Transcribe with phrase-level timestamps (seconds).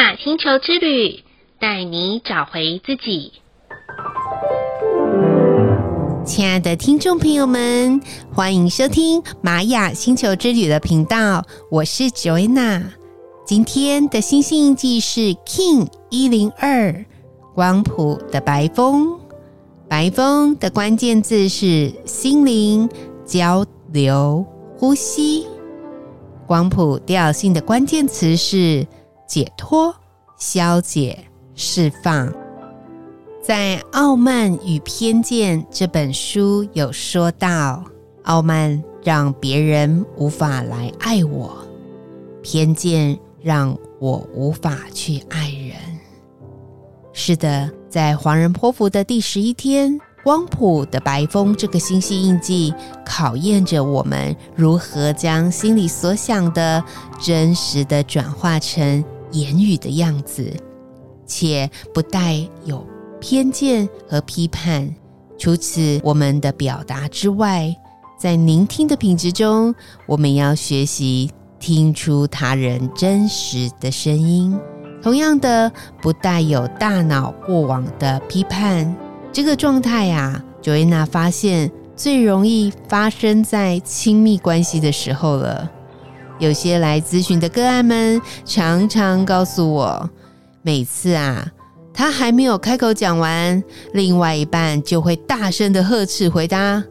[0.00, 1.22] 雅星球之旅，
[1.60, 3.34] 带你找回自己。
[6.24, 8.00] 亲爱的听众朋友们，
[8.32, 12.82] 欢迎收听玛雅星球之旅的频道，我是 Joanna。
[13.44, 17.04] 今天的星星印记是 King 一零二
[17.54, 19.20] 光谱的白风，
[19.86, 22.88] 白风的关键字是心灵、
[23.26, 24.46] 交流、
[24.78, 25.46] 呼吸。
[26.46, 28.86] 光谱调性的关键词是
[29.30, 29.94] 解脱、
[30.36, 31.16] 消解、
[31.54, 32.34] 释放。
[33.40, 37.84] 在《傲慢与偏见》这本书有说到，
[38.24, 41.64] 傲慢让别人无法来爱我，
[42.42, 45.76] 偏见让我无法去爱人。
[47.12, 52.74] 是的，在黄人波符的第十一天，光谱的白风这个星系印记
[53.06, 56.82] 考验着我们如何将心里所想的
[57.20, 60.52] 真实的转化成言语的样子，
[61.26, 62.86] 且不带有。
[63.22, 64.88] 偏见和批判。
[65.38, 67.70] 除此，我们的表达之外，
[68.18, 69.74] 在聆听的品质中，
[70.06, 74.58] 我们要学习听出他人真实的声音。
[75.02, 75.70] 同样的，
[76.00, 78.96] 不带有大脑过往的批判。
[79.30, 85.70] 这个状态呀，Joanna 发现最容易发生在亲密关系的时候了。
[86.40, 90.10] 有些来咨询的个案们常常告诉我，
[90.62, 91.46] 每次啊。
[91.92, 96.82] 他还没有开口讲完，另外一半就会大声的呵斥回答：“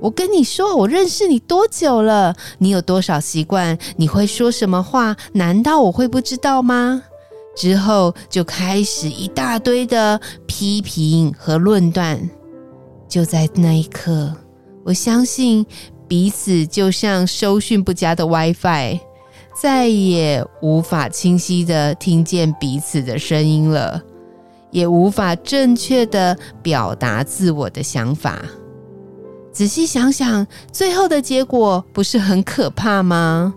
[0.00, 2.34] 我跟你说，我认识你多久了？
[2.58, 3.76] 你有多少习惯？
[3.96, 5.14] 你会说什么话？
[5.32, 7.02] 难道我会不知道吗？”
[7.54, 12.18] 之后就开始一大堆的批评和论断。
[13.08, 14.32] 就在那一刻，
[14.84, 15.66] 我相信
[16.08, 19.00] 彼此就像收讯不佳的 WiFi，
[19.60, 24.02] 再也无法清晰的听见彼此的声音了。
[24.72, 28.42] 也无法正确的表达自我的想法。
[29.50, 33.54] 仔细想想，最后的结果不是很可怕吗？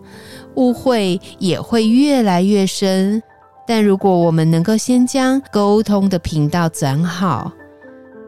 [0.55, 3.21] 误会也会越来越深。
[3.67, 7.51] 但如果我们能够先将沟通的频道转好，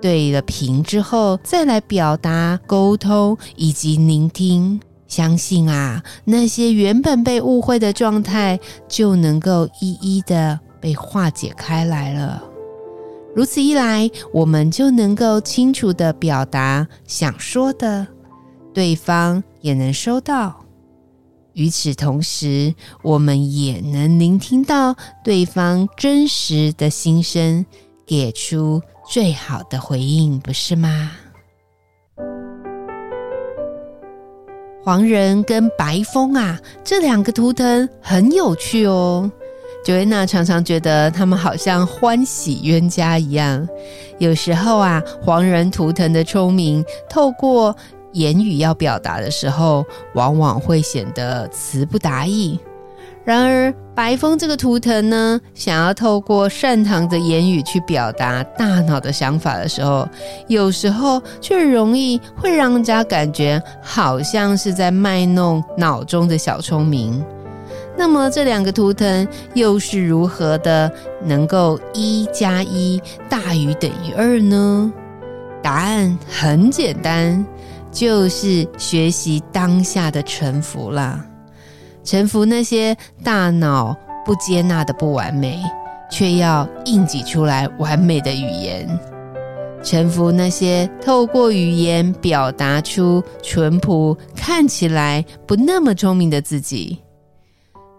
[0.01, 12.43] 对了频之后，再来表达沟通以及聆听，相信啊，那些原本被误会的状态就能够一一的被化解开来了。
[13.35, 18.07] 如此一来，我们就能够清楚地表达想说的，
[18.73, 20.65] 对方也能收到。
[21.53, 22.73] 与此同时，
[23.03, 27.65] 我们也能聆听到对方真实的心声，
[28.05, 31.11] 给出最好的回应，不是吗？
[34.83, 39.29] 黄人跟白风啊，这两个图腾很有趣哦。
[39.85, 43.67] Joanna 常常觉得他们好像欢喜冤家一样。
[44.19, 47.75] 有时候啊，黄人图腾的聪明，透过
[48.13, 52.59] 言语要表达的时候，往往会显得词不达意。
[53.23, 60.09] 然而，白风这个图腾呢，想要透过善堂的言语去表达大脑的想法的时候，
[60.47, 67.23] 有时候却容易会让人家感觉好像是在卖弄脑中的小聪明。
[67.95, 70.91] 那么这两个图腾又是如何的
[71.23, 72.99] 能够一加一
[73.29, 74.91] 大于等于二呢？
[75.61, 77.45] 答案很简单，
[77.91, 81.23] 就是学习当下的沉浮啦。
[82.03, 83.95] 臣服那些大脑
[84.25, 85.59] 不接纳的不完美，
[86.09, 88.87] 却要硬挤出来完美的语言；
[89.83, 96.97] 臣服那些透过语言表达出淳朴、看起来不那么聪明的自己。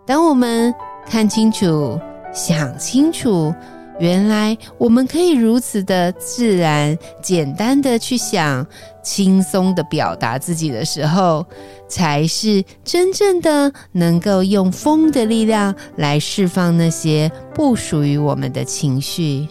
[0.07, 0.75] 当我们
[1.07, 1.99] 看清楚、
[2.33, 3.55] 想清楚，
[4.01, 8.67] 原来我们可以如此的自然、简单的去想、
[9.03, 11.45] 轻松的表达自己的时候，
[11.89, 19.49] 才是真正的能够用风的力量来释放那些不属于我们的情绪。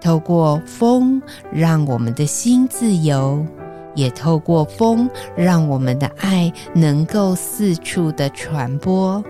[0.00, 1.20] 透过风，
[1.52, 3.44] 让我们的心自由；
[3.94, 9.22] 也透过风，让我们的爱能够四处的传播。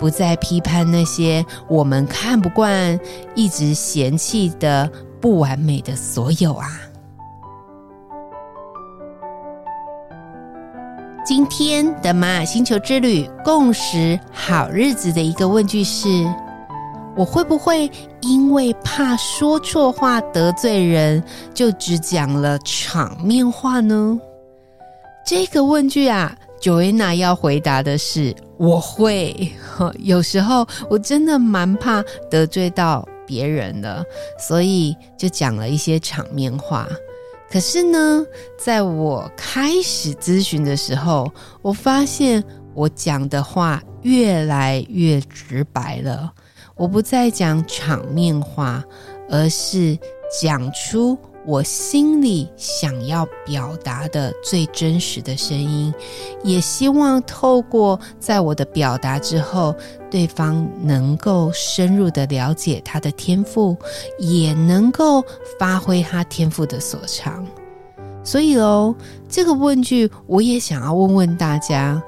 [0.00, 2.98] 不再批判那些我们看不惯、
[3.36, 6.68] 一直嫌弃的不完美的所有啊！
[11.24, 16.08] 今天的玛雅星球之旅共识好日子的一个问句是：
[17.16, 17.88] 我会不会
[18.22, 21.22] 因为怕说错话得罪人，
[21.54, 24.18] 就只讲了场面话呢？
[25.24, 26.36] 这个问句啊。
[26.60, 29.52] Joanna 要回答的是我会。
[29.98, 34.04] 有时候我真的蛮怕得罪到别人的，
[34.38, 36.86] 所以就讲了一些场面话。
[37.52, 38.24] 可是呢，
[38.58, 46.32] 在我开始咨询的时候，我发现我讲的话越来越直白了。
[46.74, 48.82] 我不再讲场面话，
[49.28, 49.98] 而是
[50.40, 55.92] 讲出我心里想要表达的最真实的声音，
[56.44, 59.74] 也希望透过在我的表达之后，
[60.10, 63.76] 对方能够深入的了解他的天赋，
[64.18, 65.24] 也能够
[65.58, 67.46] 发挥他天赋的所长。
[68.24, 68.94] 所以喽，
[69.28, 72.02] 这个问句我也想要问问大家。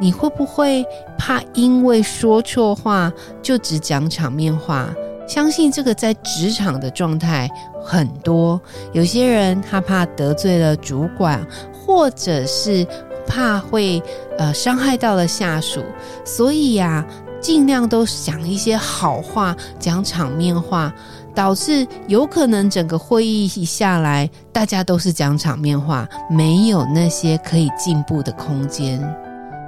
[0.00, 0.86] 你会不会
[1.18, 3.12] 怕因为说错话
[3.42, 4.94] 就只讲场面话？
[5.26, 7.50] 相信这个在职场的状态
[7.88, 8.60] 很多。
[8.92, 12.86] 有些人他怕得罪了主管，或者是
[13.26, 14.02] 怕会
[14.36, 15.82] 呃伤害到了下属，
[16.24, 17.02] 所以呀，
[17.40, 20.92] 尽量都讲一些好话，讲场面话，
[21.34, 29.00] 导致有可能整个会议一下来，大家都是讲场面话，没有那些可以进步的空间。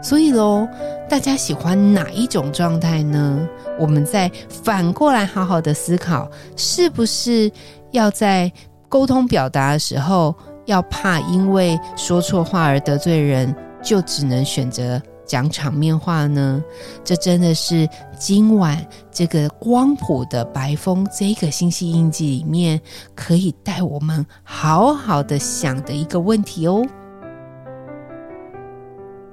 [0.02, 0.66] 所以喽，
[1.10, 3.38] 大家喜欢哪一种状态呢？
[3.78, 6.26] 我们再反过来好好的思考，
[6.56, 7.52] 是不是
[7.92, 8.50] 要在
[8.88, 10.34] 沟通表达的时候，
[10.66, 16.62] 要怕因为说错话而得罪人，就只能选择讲场面话呢？
[17.04, 17.88] 这真的是
[18.18, 22.80] 今晚这个光谱的白风这个星系印记里面，
[23.14, 26.84] 可以带我们好好的想的一个问题哦。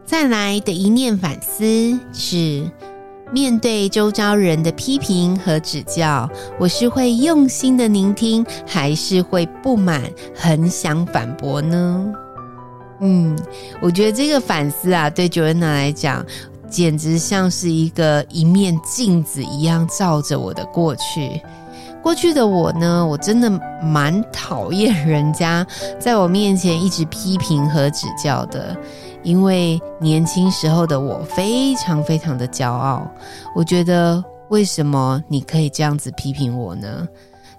[0.06, 2.64] 再来的一念反思是：
[3.32, 10.02] 面对周遭人的批评和指教，我是会用心的聆听，还是会不满，
[10.34, 12.06] 很想反驳呢？
[13.02, 13.38] 嗯，
[13.82, 16.26] 我觉得这个反思啊，对 Joanna 来讲，
[16.70, 21.42] 简直像是一个一面镜子一样，照着我的过去。
[22.02, 23.52] 过去的我呢，我真的
[23.84, 25.68] 蛮讨厌人家
[26.00, 28.76] 在我面前一直批评和指教的。
[29.24, 33.10] 因为年轻时候的我非常非常的骄傲，
[33.56, 37.08] 我觉得为什么你可以这样子批评我呢？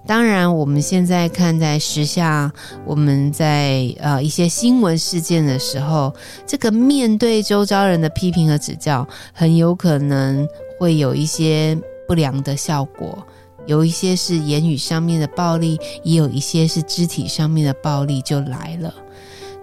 [0.06, 2.50] 当然，我们现在看在时下，
[2.86, 6.14] 我们在呃一些新闻事件的时候，
[6.46, 13.18] 这个面对周遭人的批评和指教，很有可能会有一些不良的效果，
[13.66, 18.94] 有一些是言语上面的暴力，也有一些是肢体上面的暴力就来了。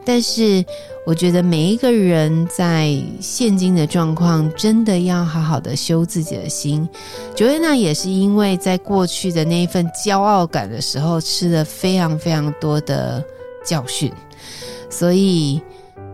[0.06, 0.64] 但是，
[1.06, 6.88] 我觉得每一个人在现今的状况，真的要好好的修自己的心。
[7.36, 13.24] 九月娜也是因为在过去的那一份骄傲感的时候，吃了非常非常多的
[13.66, 14.12] 教训，
[14.90, 15.60] 所以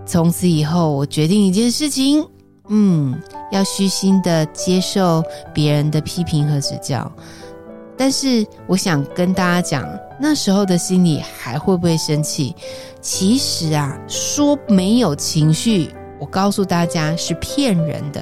[0.06, 2.26] 从此以后，我决定一件事情，
[2.70, 3.14] 嗯，
[3.52, 5.22] 要虚心的接受
[5.54, 7.12] 别人的批评和指教。
[7.98, 12.56] 但是我想跟大家讲，那时候的心里还会不会生气？
[13.02, 15.90] 其实啊，说没有情绪，
[16.20, 18.22] 我告诉大家是骗人的。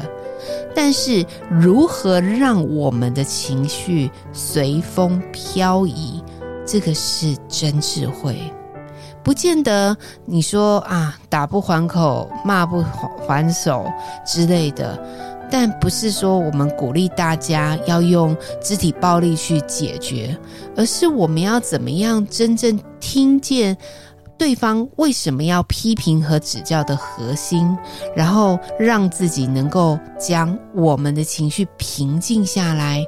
[0.74, 6.24] 但是如何让我们的情绪随风飘移，
[6.66, 8.38] 这个是真智慧。
[9.22, 9.96] 不见得
[10.26, 12.82] 你说啊，打不还口，骂不
[13.28, 13.86] 还手
[14.26, 14.98] 之类的。
[15.52, 20.38] 但不是说我们鼓励大家要用肢体暴力去解决，
[20.76, 23.76] 而是我们要怎么样真正听见
[24.38, 27.76] 对方为什么要批评和指教的核心，
[28.16, 33.06] 然后让自己能够将我们的情绪平静下来，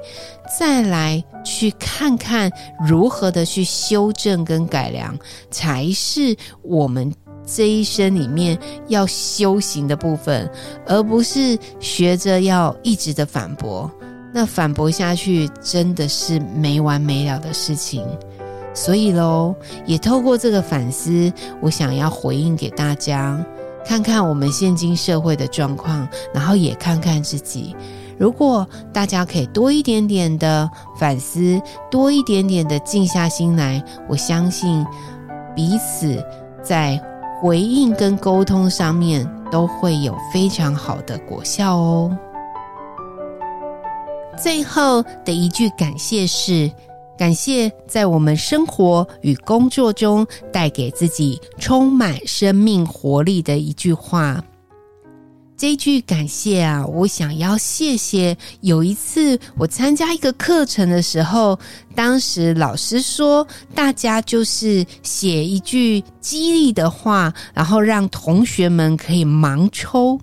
[0.59, 2.51] 再来去看看
[2.85, 5.17] 如何的去修正跟改良，
[5.49, 7.13] 才是我们。
[7.53, 10.49] 这一生里面要修行的部分，
[10.85, 13.89] 而不是学着要一直的反驳。
[14.33, 18.05] 那反驳下去真的是没完没了的事情。
[18.73, 19.53] 所以喽，
[19.85, 23.37] 也透过这个反思，我想要回应给大家，
[23.85, 27.75] 看看我们现今社会的状况，然后也看看自己。
[28.17, 34.85] 如果大家可以多一点点的反思，多一点点的静下心来，我相信
[35.53, 36.23] 彼此
[36.63, 37.10] 在。
[37.41, 42.15] 回应跟沟通上面都会有非常好的果效哦。
[44.37, 46.71] 最后的一句感谢是：
[47.17, 54.39] 感谢在我们生活与工作中带给自己充满生命活力的一句话。
[55.61, 58.35] 这句感谢啊，我想要谢谢。
[58.61, 61.59] 有一次我参加一个课程的时候，
[61.93, 70.19] 当时老师说，大家就是写一句激励的话，然后让同学们可以盲抽。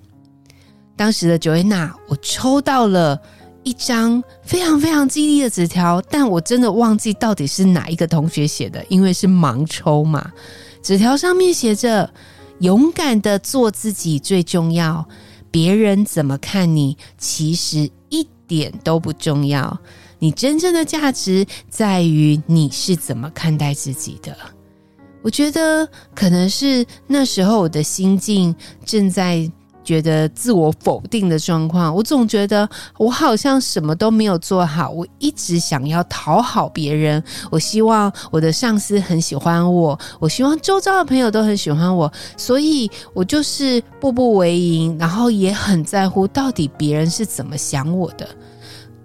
[0.97, 3.17] 当时的 Joanna，我抽到了
[3.63, 10.33] 一张非常非常激励的纸条，但我真的忘记到底是哪一个同学写的，因为是盲抽嘛。
[10.83, 12.13] 纸条上面写着
[12.59, 15.09] ：“勇敢的做自己最重要，
[15.51, 19.79] 别人怎么看你，其实一点都不重要。
[20.19, 24.37] 你真正的价值在于你是怎么看待自己的。”
[25.23, 29.51] 我觉得可能是那时候我的心境正在。
[29.89, 32.69] 觉得自我否定的状况，我总觉得
[32.99, 34.91] 我好像什么都没有做好。
[34.91, 48.29] 我一直想要讨好别人，我希望我的上司很喜欢我，我希望周遭的朋友都很喜欢我，所以我就是步步为营，然后也很在乎到底别人是怎么想我的。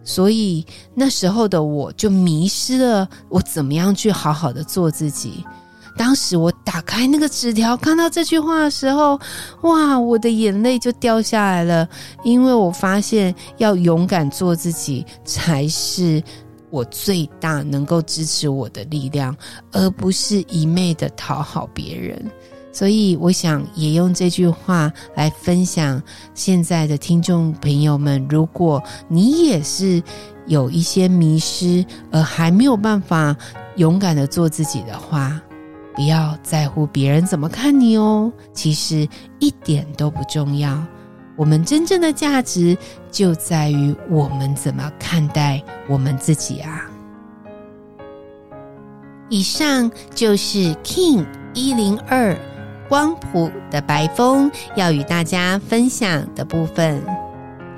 [0.04, 5.46] 所以那时候的我就迷失了，我怎么样去好好的做自己。
[5.96, 9.20] 当时我打开那个纸条，看到这句话的时候，
[9.62, 11.88] 哇，我的眼泪就掉下来了，
[12.24, 16.22] 因为我发现要勇敢做自己才是
[16.70, 19.36] 我最大能够支持我的力量，
[19.72, 22.32] 而不是一昧的讨好别人。
[22.72, 26.02] 所以，我想也用这句话来分享
[26.34, 30.02] 现在的听众朋友们：如果你也是
[30.48, 33.38] 有一些迷失，而还没有办法
[33.76, 35.40] 勇敢的做自己的话，
[35.96, 39.08] 不要在乎别人怎么看你哦，其实
[39.40, 40.84] 一点都不重要。
[41.36, 42.78] 我们真正的价值
[43.12, 46.86] 就在于我们怎么看待我们自己啊！
[49.30, 52.38] 以上就是 King 一零二
[52.88, 57.02] 光谱的白风要与大家分享的部分。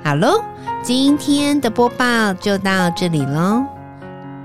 [0.04, 0.42] 好喽，
[0.82, 3.64] 今天的播报就到这里喽，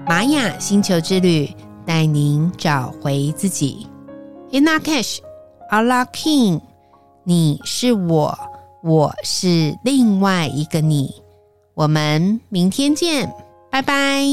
[0.07, 1.49] 玛雅星球之旅。
[1.91, 3.85] 带您找回自己
[4.51, 5.17] Inna Cash,
[5.69, 6.61] Allah King，
[7.25, 8.33] 你是我，
[8.81, 11.13] 我是另外一个你，
[11.73, 13.29] 我们明天见，
[13.69, 14.23] 拜拜。